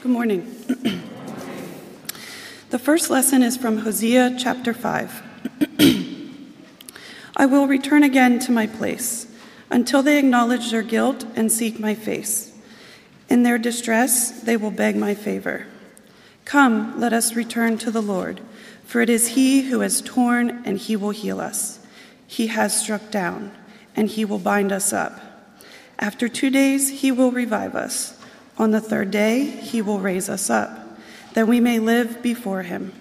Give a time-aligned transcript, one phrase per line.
[0.00, 0.46] Good morning.
[2.70, 5.22] the first lesson is from Hosea chapter 5.
[7.36, 9.26] I will return again to my place
[9.70, 12.56] until they acknowledge their guilt and seek my face.
[13.28, 15.66] In their distress, they will beg my favor.
[16.44, 18.40] Come, let us return to the Lord,
[18.84, 21.80] for it is He who has torn, and He will heal us.
[22.24, 23.50] He has struck down,
[23.96, 25.20] and He will bind us up.
[25.98, 28.17] After two days, He will revive us.
[28.58, 30.70] On the third day, He will raise us up,
[31.34, 32.92] that we may live before Him.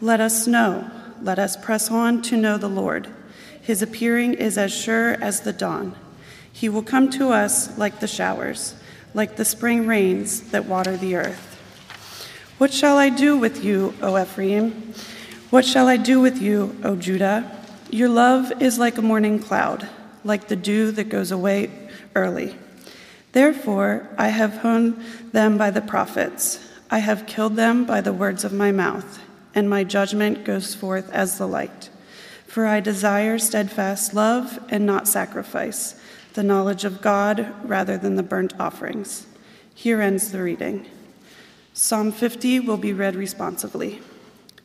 [0.00, 0.90] Let us know,
[1.22, 3.08] let us press on to know the Lord.
[3.62, 5.94] His appearing is as sure as the dawn.
[6.52, 8.74] He will come to us like the showers,
[9.14, 11.46] like the spring rains that water the earth.
[12.58, 14.92] What shall I do with you, O Ephraim?
[15.50, 17.58] What shall I do with you, O Judah?
[17.90, 19.88] Your love is like a morning cloud,
[20.24, 21.70] like the dew that goes away
[22.14, 22.56] early.
[23.32, 25.02] Therefore, I have honed
[25.32, 26.66] them by the prophets.
[26.90, 29.20] I have killed them by the words of my mouth,
[29.54, 31.88] and my judgment goes forth as the light.
[32.46, 35.94] For I desire steadfast love and not sacrifice,
[36.34, 39.26] the knowledge of God rather than the burnt offerings.
[39.72, 40.86] Here ends the reading.
[41.72, 44.02] Psalm 50 will be read responsively.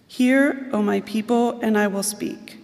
[0.07, 2.57] Hear, O my people, and I will speak.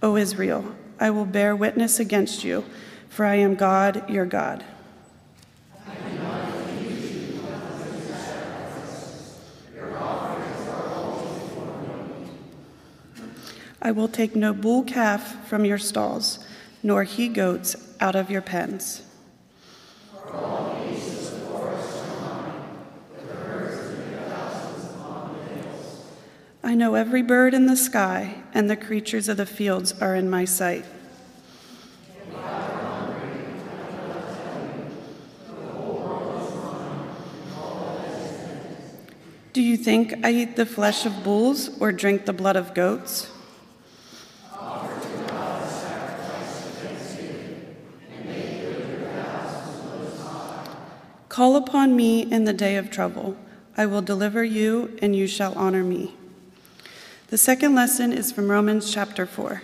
[0.00, 0.64] O Israel,
[1.00, 2.64] I will bear witness against you,
[3.08, 4.64] for I am God, your God.
[13.80, 16.40] I will take no bull calf from your stalls,
[16.82, 19.02] nor he goats out of your pens.
[26.62, 30.28] I know every bird in the sky, and the creatures of the fields are in
[30.28, 30.84] my sight.
[39.52, 43.30] Do you think I eat the flesh of bulls or drink the blood of goats?
[51.38, 53.36] Call upon me in the day of trouble.
[53.76, 56.16] I will deliver you, and you shall honor me.
[57.28, 59.62] The second lesson is from Romans chapter 4.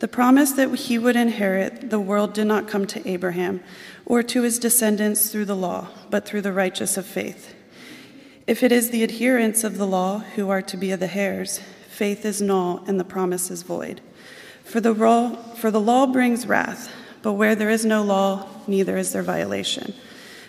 [0.00, 3.62] The promise that he would inherit the world did not come to Abraham
[4.06, 7.54] or to his descendants through the law, but through the righteous of faith.
[8.48, 12.24] If it is the adherents of the law who are to be the heirs, faith
[12.24, 14.00] is null and the promise is void.
[14.64, 16.92] For the, law, for the law brings wrath,
[17.22, 19.94] but where there is no law, neither is there violation.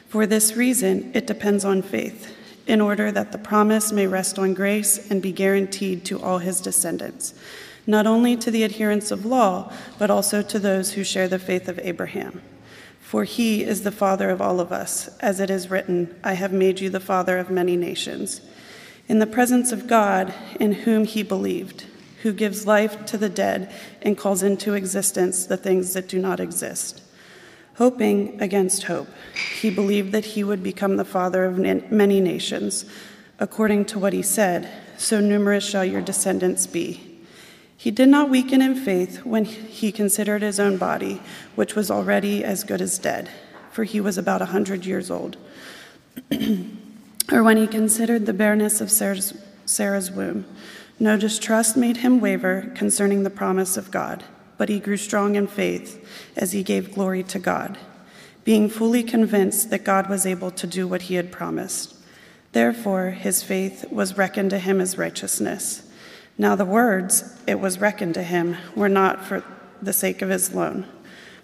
[0.10, 4.56] For this reason, it depends on faith, in order that the promise may rest on
[4.56, 7.36] grace and be guaranteed to all his descendants,
[7.86, 11.68] not only to the adherents of law, but also to those who share the faith
[11.68, 12.42] of Abraham.
[13.00, 16.52] For he is the father of all of us, as it is written, I have
[16.52, 18.42] made you the father of many nations.
[19.08, 21.86] In the presence of God, in whom he believed,
[22.24, 23.72] who gives life to the dead
[24.02, 27.04] and calls into existence the things that do not exist
[27.80, 29.08] Hoping against hope,
[29.62, 32.84] he believed that he would become the father of many nations,
[33.40, 37.22] according to what he said, so numerous shall your descendants be.
[37.78, 41.22] He did not weaken in faith when he considered his own body,
[41.56, 43.30] which was already as good as dead,
[43.72, 45.38] for he was about a hundred years old,
[47.32, 49.34] or when he considered the bareness of Sarah's,
[49.66, 50.44] Sarah's womb.
[51.00, 54.26] No distrust made him waver concerning the promise of God
[54.60, 56.06] but he grew strong in faith
[56.36, 57.78] as he gave glory to God,
[58.44, 61.96] being fully convinced that God was able to do what he had promised.
[62.52, 65.90] Therefore, his faith was reckoned to him as righteousness.
[66.38, 69.46] Now, the words, it was reckoned to him, were not for
[69.82, 70.86] the sake of his loan,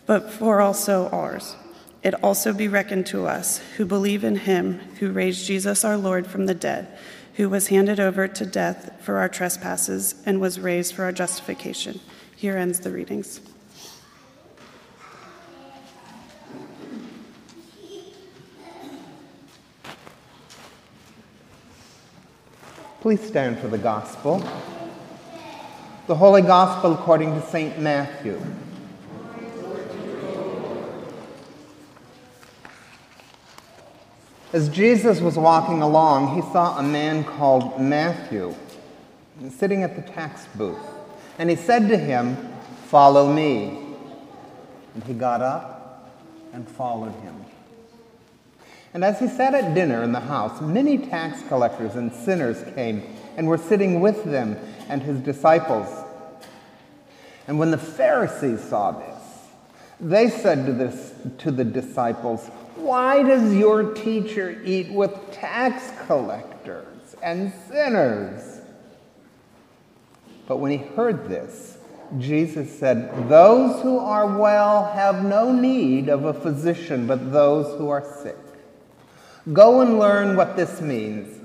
[0.05, 1.55] but for also ours.
[2.03, 6.27] It also be reckoned to us who believe in him who raised Jesus our Lord
[6.27, 6.97] from the dead,
[7.35, 12.01] who was handed over to death for our trespasses and was raised for our justification.
[12.35, 13.39] Here ends the readings.
[23.01, 24.39] Please stand for the Gospel.
[26.07, 27.79] The Holy Gospel according to St.
[27.79, 28.41] Matthew.
[34.51, 38.55] As Jesus was walking along, he saw a man called Matthew
[39.51, 40.94] sitting at the tax booth.
[41.37, 42.37] And he said to him,
[42.87, 43.79] Follow me.
[44.93, 46.09] And he got up
[46.53, 47.45] and followed him.
[48.93, 53.03] And as he sat at dinner in the house, many tax collectors and sinners came
[53.35, 55.89] and were sitting with them and his disciples.
[57.47, 59.21] And when the Pharisees saw this,
[59.99, 67.15] they said to, this, to the disciples, Why does your teacher eat with tax collectors
[67.21, 68.54] and sinners?
[70.47, 71.77] But when he heard this,
[72.19, 77.89] Jesus said, Those who are well have no need of a physician, but those who
[77.89, 78.37] are sick.
[79.53, 81.41] Go and learn what this means.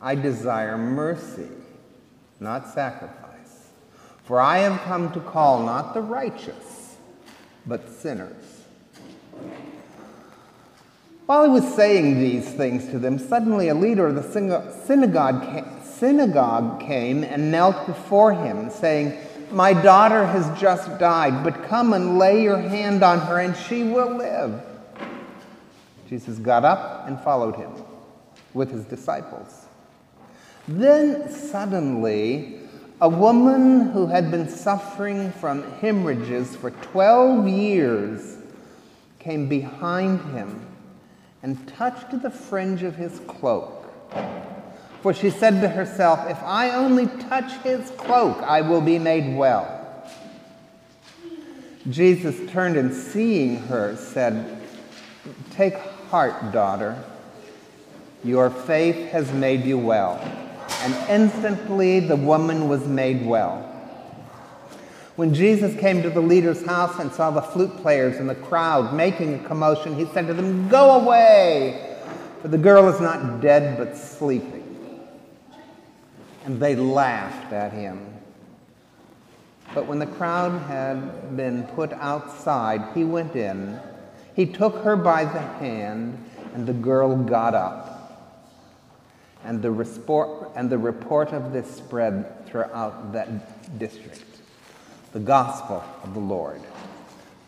[0.00, 1.48] I desire mercy,
[2.40, 3.70] not sacrifice.
[4.24, 6.96] For I have come to call not the righteous,
[7.66, 8.64] but sinners.
[11.26, 15.42] While he was saying these things to them, suddenly a leader of the synagogue
[16.00, 19.18] came and knelt before him, saying,
[19.50, 23.82] My daughter has just died, but come and lay your hand on her, and she
[23.82, 24.62] will live.
[26.08, 27.72] Jesus got up and followed him
[28.54, 29.66] with his disciples.
[30.68, 32.60] Then suddenly,
[33.00, 38.38] a woman who had been suffering from hemorrhages for 12 years
[39.18, 40.66] came behind him
[41.42, 43.84] and touched the fringe of his cloak.
[45.06, 49.36] For she said to herself, If I only touch his cloak, I will be made
[49.36, 50.04] well.
[51.88, 54.60] Jesus turned and seeing her said,
[55.52, 55.76] Take
[56.10, 57.00] heart, daughter.
[58.24, 60.18] Your faith has made you well.
[60.80, 63.58] And instantly the woman was made well.
[65.14, 68.92] When Jesus came to the leader's house and saw the flute players and the crowd
[68.92, 71.96] making a commotion, he said to them, Go away,
[72.42, 74.65] for the girl is not dead but sleeping.
[76.46, 78.14] And they laughed at him.
[79.74, 83.78] But when the crowd had been put outside, he went in.
[84.34, 87.92] He took her by the hand, and the girl got up.
[89.44, 94.22] And the, report, and the report of this spread throughout that district
[95.12, 96.60] the gospel of the Lord.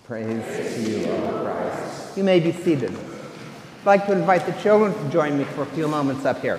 [0.04, 2.16] Praise to you, O Christ.
[2.16, 2.90] You may be seated.
[2.90, 6.58] I'd like to invite the children to join me for a few moments up here.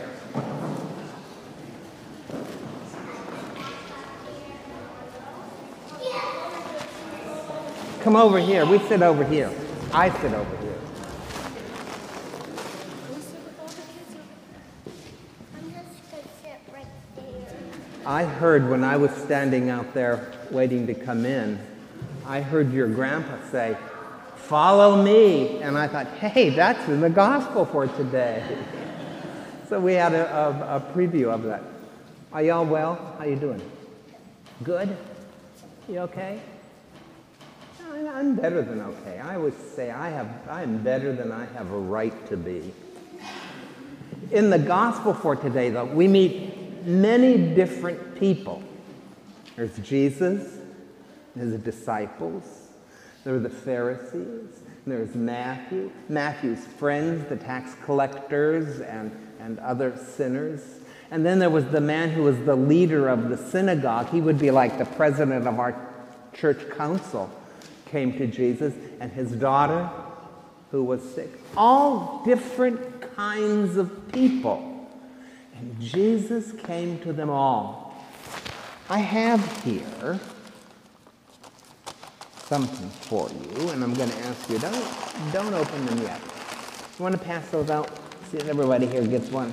[8.10, 8.66] Come over here.
[8.66, 9.52] We sit over here.
[9.94, 10.74] I sit over here.
[18.08, 21.60] I heard when I was standing out there waiting to come in,
[22.26, 23.78] I heard your grandpa say,
[24.38, 25.62] Follow me.
[25.62, 28.44] And I thought, hey, that's in the gospel for today.
[29.70, 31.62] so we had a, a, a preview of that.
[32.34, 33.16] Are y'all well?
[33.20, 33.62] How you doing?
[34.64, 34.98] Good?
[35.88, 36.42] You okay?
[38.14, 39.20] I'm better than okay.
[39.20, 42.74] I would say I have I am better than I have a right to be.
[44.32, 48.64] In the gospel for today, though, we meet many different people.
[49.56, 50.58] There's Jesus,
[51.36, 52.44] there's the disciples,
[53.24, 60.62] there are the Pharisees, there's Matthew, Matthew's friends, the tax collectors, and, and other sinners.
[61.12, 64.10] And then there was the man who was the leader of the synagogue.
[64.10, 65.76] He would be like the president of our
[66.34, 67.30] church council,
[67.90, 69.90] came to Jesus, and his daughter,
[70.72, 71.30] who was sick.
[71.58, 74.88] All different kinds of people.
[75.58, 77.94] And Jesus came to them all.
[78.90, 80.20] I have here
[82.46, 86.20] something for you, and I'm going to ask you, don't, don't open them yet.
[86.98, 87.90] You want to pass those out?
[88.32, 89.52] See if everybody here gets one.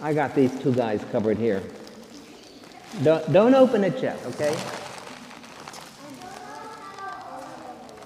[0.00, 1.62] I got these two guys covered here.
[3.02, 4.56] Don't, don't open it yet, okay?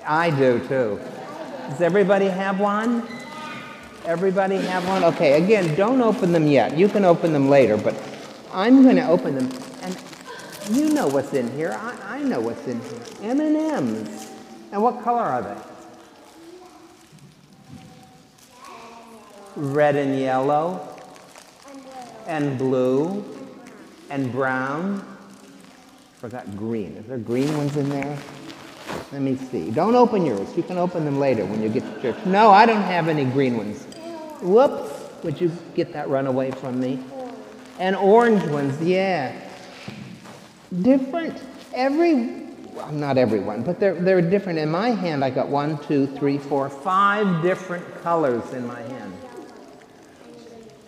[0.06, 0.98] I do too.
[1.68, 3.06] Does everybody have one?
[4.06, 5.04] Everybody have one?
[5.04, 6.78] Okay, again, don't open them yet.
[6.78, 7.94] You can open them later, but
[8.50, 9.50] I'm going to open them.
[9.82, 9.94] And
[10.70, 11.76] you know what's in here.
[11.78, 13.02] I, I know what's in here.
[13.22, 14.30] M&M's.
[14.72, 15.56] And what color are they?
[19.56, 20.88] Red and yellow.
[22.26, 23.37] And blue.
[24.10, 25.04] And brown.
[26.16, 26.96] Forgot green.
[26.96, 28.18] Is there green ones in there?
[29.12, 29.70] Let me see.
[29.70, 30.56] Don't open yours.
[30.56, 32.26] You can open them later when you get to church.
[32.26, 33.84] No, I don't have any green ones.
[34.42, 34.94] Whoops.
[35.24, 36.98] Would you get that run away from me?
[37.78, 39.34] And orange ones, yeah.
[40.82, 41.40] Different.
[41.72, 44.58] Every, well, not everyone, but they're, they're different.
[44.58, 49.12] In my hand, I got one, two, three, four, five different colors in my hand.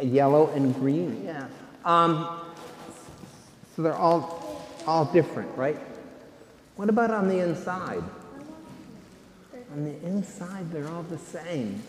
[0.00, 1.46] Yellow and green, yeah.
[1.84, 2.40] Um,
[3.80, 5.78] so they're all, all different, right?
[6.76, 8.04] What about on the inside?
[9.72, 11.82] On the inside, they're all the same.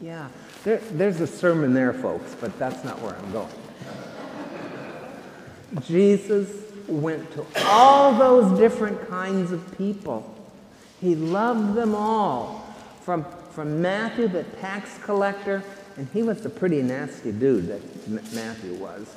[0.00, 0.28] Yeah,
[0.64, 3.52] there, there's a sermon there, folks, but that's not where I'm going.
[5.82, 6.50] Jesus
[6.88, 10.34] went to all those different kinds of people
[11.02, 12.64] He loved them all.
[13.02, 15.62] From, from Matthew, the tax collector,
[15.98, 19.14] and he was a pretty nasty dude, that Matthew was,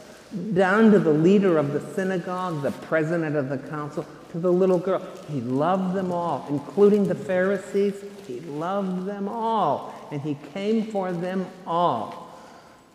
[0.54, 4.78] down to the leader of the synagogue, the president of the council, to the little
[4.78, 5.02] girl.
[5.28, 7.96] He loved them all, including the Pharisees.
[8.28, 12.28] He loved them all, and he came for them all.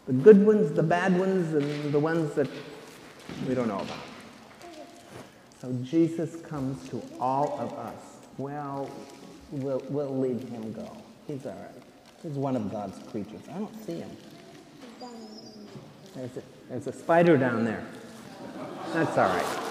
[0.06, 2.48] The good ones, the bad ones, and the ones that
[3.48, 3.98] we don't know about.
[5.60, 8.18] So Jesus comes to all of us.
[8.36, 8.90] Well,
[9.50, 10.90] we'll, we'll leave him go.
[11.26, 11.82] He's all right.
[12.22, 13.40] He's one of God's creatures.
[13.50, 14.10] I don't see him.
[16.14, 17.84] There's a, there's a spider down there.
[18.92, 19.64] That's all right.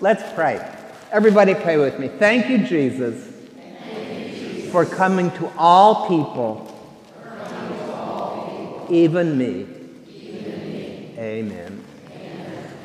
[0.00, 0.66] Let's pray.
[1.12, 2.08] Everybody pray with me.
[2.08, 3.32] Thank you, Jesus,
[4.70, 6.70] for coming to all people,
[8.90, 9.66] even me.
[11.18, 11.84] Amen.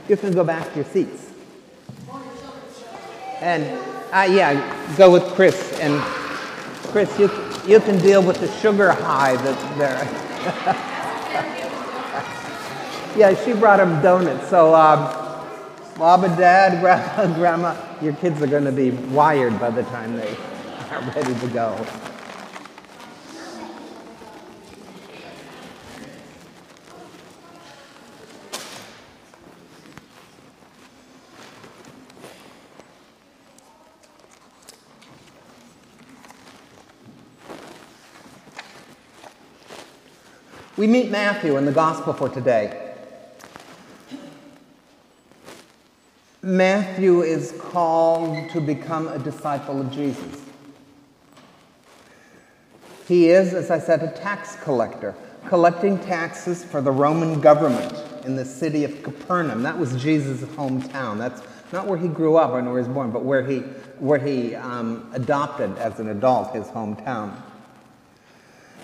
[0.07, 1.31] You can go back to your seats.
[3.41, 3.63] And
[4.11, 5.79] uh, yeah, go with Chris.
[5.79, 6.01] And
[6.91, 7.29] Chris, you,
[7.67, 10.85] you can deal with the sugar high that's there.
[13.19, 14.49] yeah, she brought him donuts.
[14.49, 14.99] So, um,
[15.97, 20.15] Mom and Dad, Grandma, Grandma, your kids are going to be wired by the time
[20.15, 20.37] they
[20.91, 21.85] are ready to go.
[40.77, 42.88] We meet Matthew in the gospel for today.
[46.49, 50.41] Matthew is called to become a disciple of Jesus.
[53.07, 55.13] He is, as I said, a tax collector,
[55.45, 57.93] collecting taxes for the Roman government
[58.25, 59.61] in the city of Capernaum.
[59.61, 61.19] That was Jesus' hometown.
[61.19, 63.59] That's not where he grew up or where he was born, but where he,
[63.99, 67.39] where he um, adopted as an adult his hometown.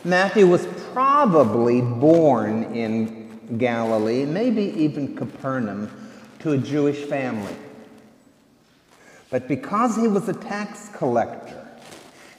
[0.04, 6.05] Matthew was probably born in Galilee, maybe even Capernaum,
[6.46, 7.56] to a Jewish family.
[9.32, 11.68] But because he was a tax collector,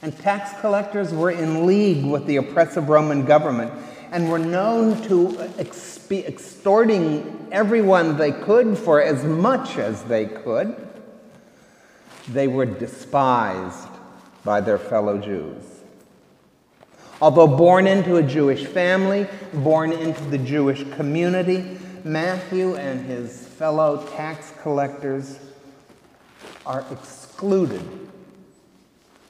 [0.01, 3.73] and tax collectors were in league with the oppressive Roman government
[4.13, 10.73] and were known to extorting everyone they could for as much as they could,
[12.29, 13.89] they were despised
[14.45, 15.63] by their fellow Jews.
[17.21, 24.05] Although born into a Jewish family, born into the Jewish community, Matthew and his fellow
[24.15, 25.39] tax collectors
[26.63, 27.81] are excluded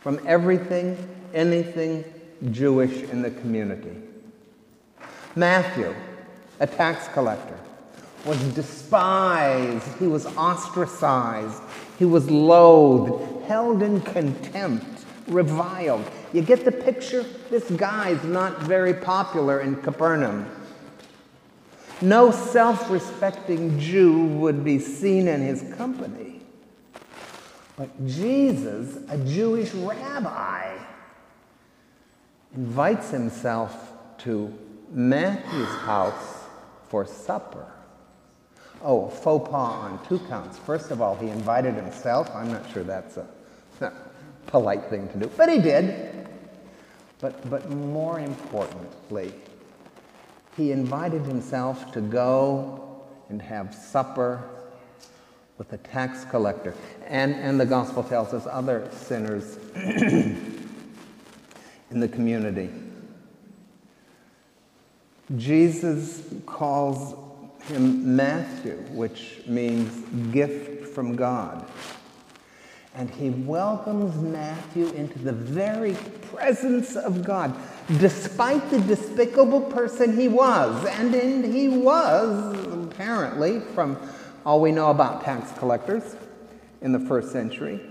[0.02, 0.98] from everything,
[1.34, 2.04] anything
[2.52, 3.96] Jewish in the community.
[5.38, 5.96] Matthew,
[6.60, 7.58] a tax collector,
[8.26, 11.62] was despised, he was ostracized,
[11.98, 16.04] he was loathed, held in contempt, reviled.
[16.34, 17.24] You get the picture?
[17.50, 20.50] This guy's not very popular in Capernaum.
[22.02, 26.42] No self respecting Jew would be seen in his company.
[27.76, 30.78] But Jesus, a Jewish rabbi,
[32.56, 34.54] invites himself to
[34.92, 36.44] Matthew's house
[36.90, 37.66] for supper.
[38.84, 40.58] Oh, faux pas on two counts.
[40.58, 42.30] First of all, he invited himself.
[42.34, 43.28] I'm not sure that's a
[44.48, 46.28] polite thing to do, but he did.
[47.20, 49.34] But, but more importantly,
[50.58, 54.44] he invited himself to go and have supper
[55.60, 56.74] with a tax collector.
[57.06, 60.60] And, and the gospel tells us other sinners in
[61.92, 62.70] the community.
[65.36, 67.16] Jesus calls
[67.66, 69.92] him Matthew, which means
[70.32, 71.66] gift from God
[72.98, 75.96] and he welcomes Matthew into the very
[76.32, 77.56] presence of God,
[78.00, 80.86] despite the despicable person he was.
[80.86, 82.56] And, and he was,
[82.92, 83.98] apparently, from
[84.46, 86.16] all we know about tax collectors
[86.82, 87.82] in the first century.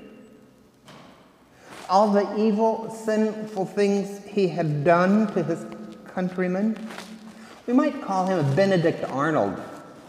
[1.88, 5.64] All the evil, sinful things he had done to his
[6.06, 6.76] countrymen.
[7.66, 9.60] We might call him a Benedict Arnold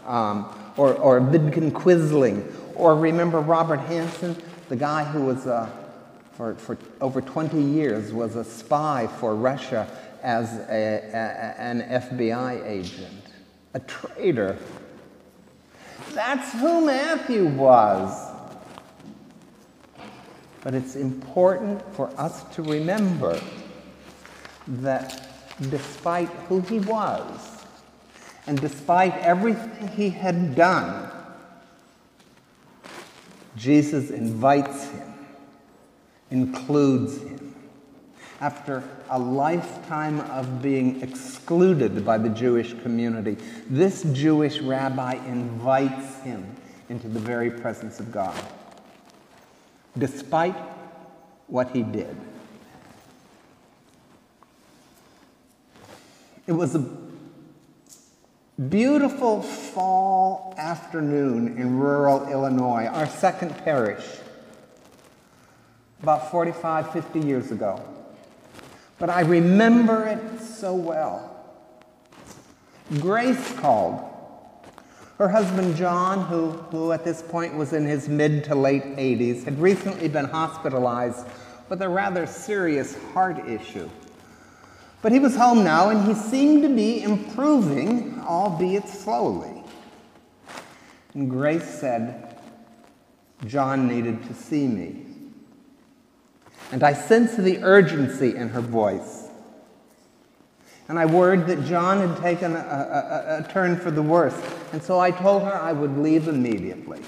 [0.06, 2.52] um, or, or a Vidkun Quisling.
[2.74, 4.40] Or remember Robert Hanssen?
[4.68, 5.68] the guy who was, uh,
[6.38, 9.88] for, for over 20 years, was a spy for Russia
[10.22, 13.24] as a, a, an FBI agent,
[13.74, 14.56] a traitor.
[16.12, 18.32] That's who Matthew was.
[20.62, 23.40] But it's important for us to remember
[24.68, 25.28] that
[25.70, 27.64] despite who he was,
[28.46, 31.10] and despite everything he had done,
[33.56, 35.07] Jesus invites him
[36.30, 37.54] includes him.
[38.40, 43.36] After a lifetime of being excluded by the Jewish community,
[43.68, 46.46] this Jewish rabbi invites him
[46.88, 48.40] into the very presence of God,
[49.96, 50.54] despite
[51.48, 52.16] what he did.
[56.46, 56.88] It was a
[58.68, 64.04] beautiful fall afternoon in rural Illinois, our second parish,
[66.02, 67.82] about 45, 50 years ago.
[68.98, 71.34] But I remember it so well.
[73.00, 74.04] Grace called.
[75.18, 79.44] Her husband John, who, who at this point was in his mid to late 80s,
[79.44, 81.26] had recently been hospitalized
[81.68, 83.88] with a rather serious heart issue.
[85.02, 89.62] But he was home now and he seemed to be improving, albeit slowly.
[91.14, 92.40] And Grace said,
[93.46, 95.07] John needed to see me.
[96.72, 99.28] And I sensed the urgency in her voice.
[100.88, 104.40] And I worried that John had taken a, a, a, turn for the worse.
[104.72, 107.00] And so I told her I would leave immediately.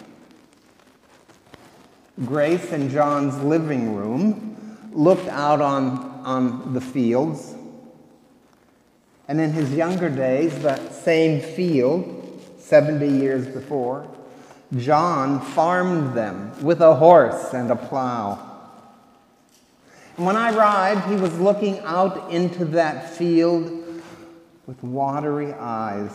[2.24, 7.54] Grace in John's living room looked out on, on the fields
[9.30, 14.08] and in his younger days, that same field, 70 years before,
[14.76, 18.49] John farmed them with a horse and a plow.
[20.16, 23.80] And when I arrived, he was looking out into that field
[24.66, 26.12] with watery eyes.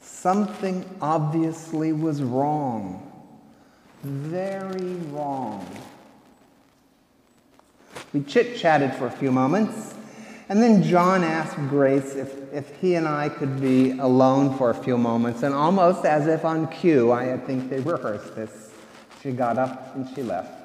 [0.00, 3.12] Something obviously was wrong,
[4.02, 5.66] very wrong.
[8.12, 9.94] We chit chatted for a few moments.
[10.48, 14.74] And then John asked Grace if, if he and I could be alone for a
[14.74, 15.42] few moments.
[15.42, 18.72] And almost as if on cue, I think they rehearsed this,
[19.22, 20.57] she got up and she left.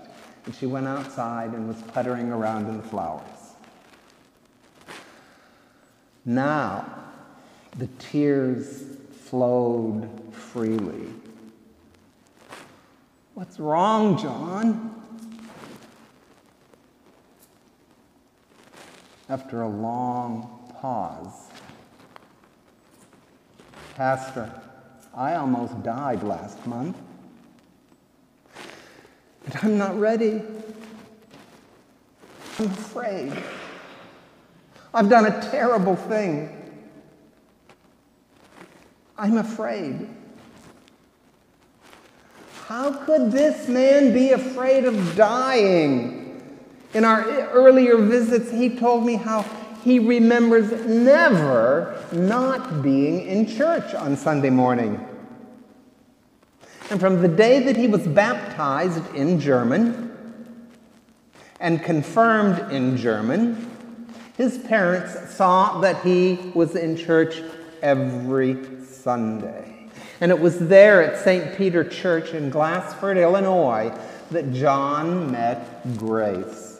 [0.46, 3.24] And she went outside and was puttering around in the flowers.
[6.25, 6.86] Now,
[7.77, 8.84] the tears
[9.25, 11.08] flowed freely.
[13.34, 14.94] What's wrong, John?
[19.34, 21.50] after a long pause.
[23.96, 24.51] Pastor,
[25.16, 26.98] I almost died last month,
[29.46, 30.42] but I'm not ready.
[32.60, 33.34] I'm afraid.
[34.94, 36.60] I've done a terrible thing.
[39.18, 40.08] I'm afraid.
[42.68, 46.22] How could this man be afraid of dying?
[46.94, 49.46] In our earlier visits, he told me how
[49.84, 55.03] he remembers never not being in church on Sunday morning.
[56.89, 60.11] And from the day that he was baptized in German
[61.59, 63.69] and confirmed in German,
[64.37, 67.41] his parents saw that he was in church
[67.81, 69.89] every Sunday.
[70.19, 71.55] And it was there at St.
[71.57, 73.93] Peter Church in Glasford, Illinois,
[74.31, 76.79] that John met Grace.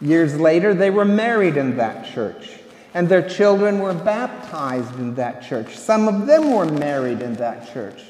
[0.00, 2.58] Years later, they were married in that church,
[2.92, 5.76] and their children were baptized in that church.
[5.76, 8.02] Some of them were married in that church.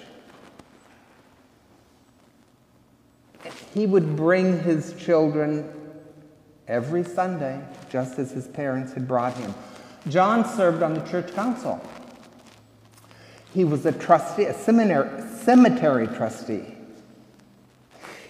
[3.77, 5.71] He would bring his children
[6.67, 9.53] every Sunday, just as his parents had brought him.
[10.09, 11.79] John served on the church council.
[13.53, 16.75] He was a trustee, a seminary, cemetery trustee.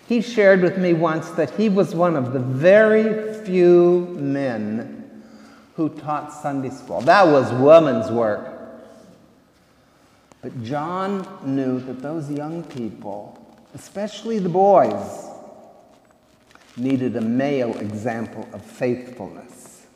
[0.09, 5.23] He shared with me once that he was one of the very few men
[5.77, 7.03] who taught Sunday school.
[7.03, 8.53] That was woman's work.
[10.43, 13.39] But John knew that those young people,
[13.73, 15.26] especially the boys,
[16.77, 19.87] needed a male example of faithfulness.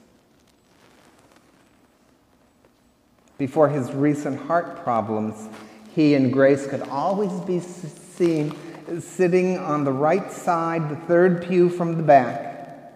[3.39, 5.49] Before his recent heart problems,
[5.95, 8.55] he and Grace could always be seen
[9.01, 12.93] sitting on the right side, the third pew from the back.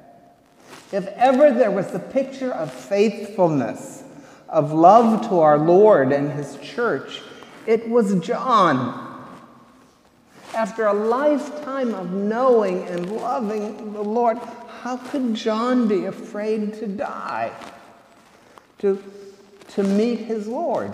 [0.92, 4.03] If ever there was a picture of faithfulness,
[4.49, 7.20] of love to our Lord and His church,
[7.66, 9.04] it was John.
[10.55, 14.38] After a lifetime of knowing and loving the Lord,
[14.83, 17.51] how could John be afraid to die,
[18.79, 19.03] to,
[19.71, 20.93] to meet his Lord?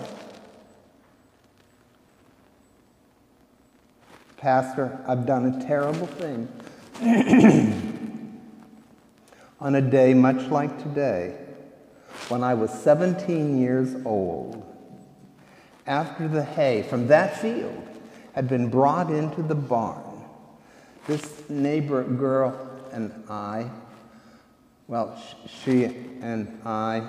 [4.37, 6.47] Pastor, I've done a terrible thing.
[9.59, 11.37] On a day much like today,
[12.29, 14.65] when I was 17 years old,
[15.85, 17.90] after the hay from that field
[18.33, 20.23] had been brought into the barn,
[21.07, 23.69] This neighbor girl and I,
[24.87, 25.85] well, she
[26.21, 27.07] and I,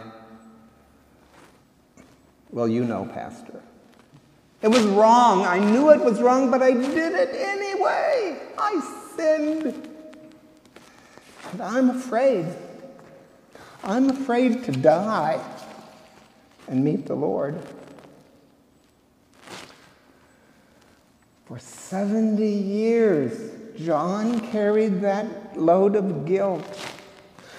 [2.51, 3.63] well, you know, Pastor.
[4.63, 5.45] It was wrong.
[5.45, 8.39] I knew it was wrong, but I did it anyway.
[8.57, 8.81] I
[9.17, 9.89] sinned.
[11.51, 12.47] And I'm afraid.
[13.83, 15.41] I'm afraid to die
[16.69, 17.61] and meet the Lord.
[21.53, 26.65] For 70 years, John carried that load of guilt.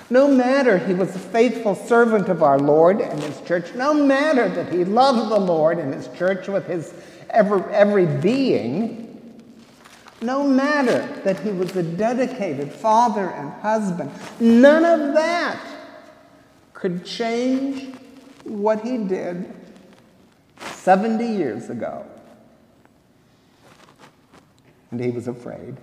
[0.09, 4.49] No matter he was a faithful servant of our Lord and his church, no matter
[4.49, 6.91] that he loved the Lord and his church with his
[7.29, 9.39] every, every being,
[10.23, 15.63] no matter that he was a dedicated father and husband, none of that
[16.73, 17.95] could change
[18.43, 19.53] what he did
[20.57, 22.07] 70 years ago.
[24.93, 25.77] And he was afraid.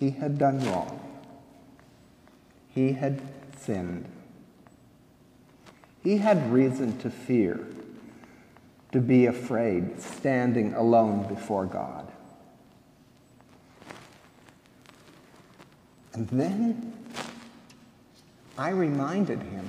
[0.00, 0.98] He had done wrong.
[2.70, 3.22] He had
[3.56, 4.04] sinned.
[6.02, 7.64] He had reason to fear,
[8.90, 12.10] to be afraid, standing alone before God.
[16.14, 16.94] And then
[18.58, 19.68] I reminded him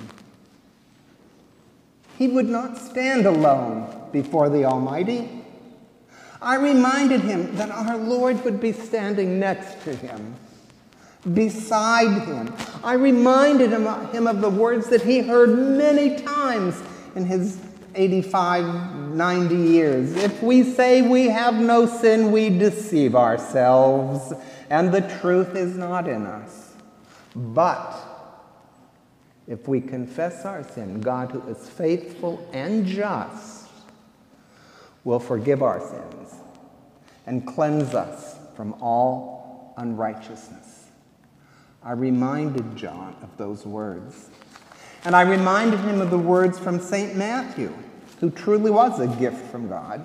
[2.17, 5.38] he would not stand alone before the Almighty.
[6.41, 10.35] I reminded him that our Lord would be standing next to him,
[11.33, 12.53] beside him.
[12.81, 16.81] I reminded him, of the words that he heard many times
[17.15, 17.59] in his
[17.95, 20.15] 85, 90 years.
[20.15, 24.31] If we say we have no sin, we deceive ourselves,
[24.69, 26.73] and the truth is not in us.
[27.35, 27.97] But
[29.45, 33.67] if we confess our sin, God, who is faithful and just,
[35.03, 36.18] will forgive our sins
[37.29, 40.87] and cleanse us from all unrighteousness.
[41.83, 44.29] I reminded John of those words.
[45.05, 47.15] And I reminded him of the words from St.
[47.15, 47.71] Matthew,
[48.19, 50.03] who truly was a gift from God,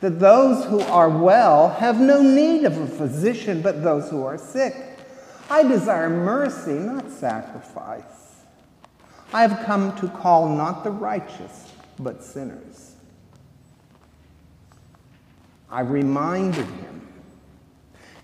[0.00, 4.38] that those who are well have no need of a physician, but those who are
[4.38, 4.74] sick.
[5.50, 8.42] I desire mercy, not sacrifice.
[9.34, 12.95] I have come to call not the righteous, but sinners.
[15.70, 17.08] I reminded him,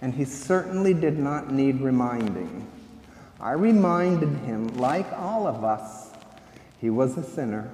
[0.01, 2.67] and he certainly did not need reminding.
[3.41, 6.11] I reminded him, like all of us,
[6.81, 7.71] he was a sinner.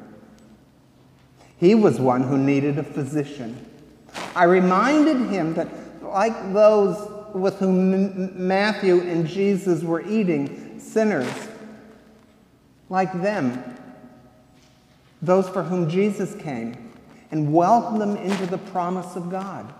[1.59, 3.67] He was one who needed a physician.
[4.35, 5.69] I reminded him that,
[6.03, 11.31] like those with whom Matthew and Jesus were eating, sinners,
[12.89, 13.77] like them,
[15.21, 16.88] those for whom Jesus came,
[17.31, 19.73] and welcome them into the promise of God.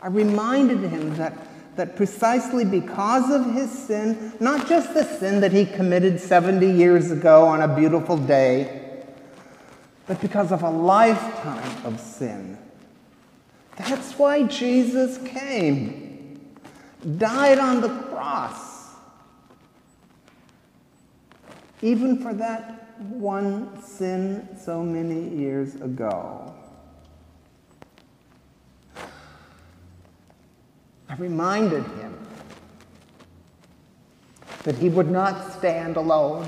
[0.00, 1.36] I reminded him that,
[1.76, 7.10] that precisely because of his sin, not just the sin that he committed 70 years
[7.10, 9.04] ago on a beautiful day,
[10.06, 12.58] but because of a lifetime of sin.
[13.76, 16.56] That's why Jesus came,
[17.18, 18.94] died on the cross,
[21.82, 26.54] even for that one sin so many years ago.
[31.08, 32.26] I reminded him
[34.64, 36.46] that he would not stand alone.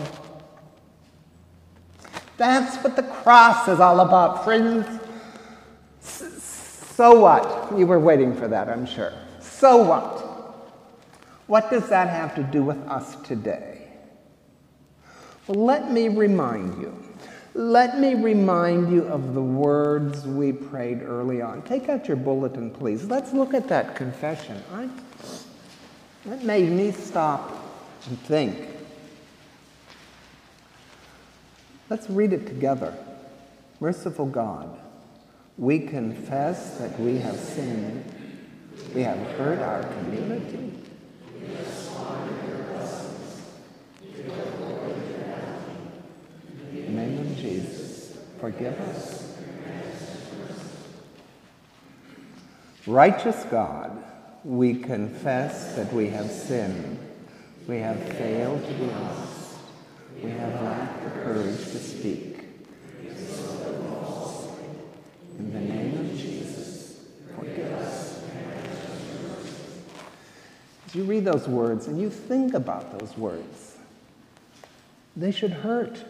[2.37, 4.87] That's what the cross is all about, friends.
[6.01, 7.79] So what?
[7.79, 9.13] You were waiting for that, I'm sure.
[9.41, 10.25] So what?
[11.47, 13.78] What does that have to do with us today?
[15.49, 16.95] Let me remind you.
[17.55, 21.63] Let me remind you of the words we prayed early on.
[21.63, 23.05] Take out your bulletin, please.
[23.05, 24.63] Let's look at that confession.
[24.73, 24.89] I,
[26.27, 27.51] that made me stop
[28.07, 28.69] and think.
[31.91, 32.95] Let's read it together.
[33.81, 34.79] Merciful God,
[35.57, 38.05] we confess that we have sinned.
[38.95, 40.75] We have hurt our community.
[46.73, 49.37] In the name of Jesus, forgive us.
[52.87, 54.03] Righteous God,
[54.45, 56.99] we confess that we have sinned.
[57.69, 59.57] We have failed to be honest.
[60.23, 62.45] We have lacked the courage to speak.
[65.39, 67.05] In the name of Jesus,
[67.37, 68.23] forgive us.
[70.87, 73.77] As you read those words and you think about those words,
[75.15, 76.05] they should hurt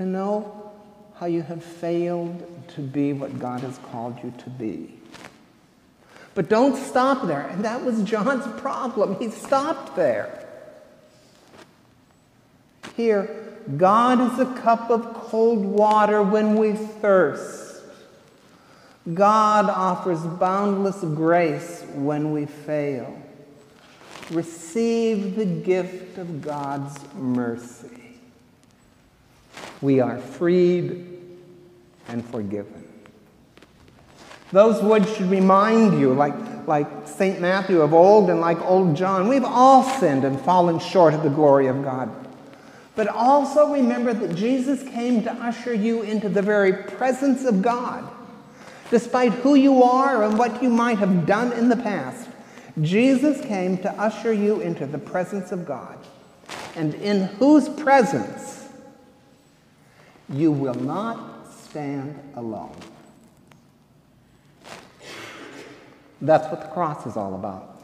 [0.00, 0.72] to know
[1.16, 4.94] how you have failed to be what God has called you to be.
[6.34, 7.46] But don't stop there.
[7.48, 9.18] And that was John's problem.
[9.18, 10.48] He stopped there.
[12.96, 17.82] Here, God is a cup of cold water when we thirst.
[19.12, 23.20] God offers boundless grace when we fail.
[24.30, 28.09] Receive the gift of God's mercy.
[29.82, 31.06] We are freed
[32.08, 32.86] and forgiven.
[34.52, 36.34] Those words should remind you, like,
[36.66, 37.40] like St.
[37.40, 41.30] Matthew of old and like old John, we've all sinned and fallen short of the
[41.30, 42.10] glory of God.
[42.96, 48.10] But also remember that Jesus came to usher you into the very presence of God.
[48.90, 52.28] Despite who you are and what you might have done in the past,
[52.82, 55.96] Jesus came to usher you into the presence of God,
[56.74, 58.59] and in whose presence
[60.32, 62.74] you will not stand alone.
[66.22, 67.80] That's what the cross is all about.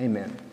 [0.00, 0.47] Amen.